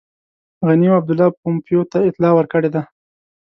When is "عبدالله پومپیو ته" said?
1.01-1.97